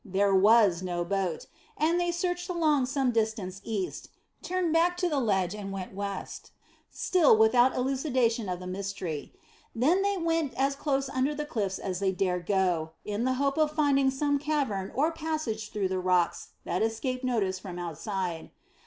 [0.03, 1.45] There was no boat,
[1.77, 4.09] and they searched along some distance east,
[4.41, 6.49] turned back to the ledge and went west,
[6.89, 9.31] still without elucidation of the mystery;
[9.75, 13.59] then they went as close under the cliffs as they dared go, in the hope
[13.59, 18.49] of finding some cavern or passage through the rocks that escaped notice from outside.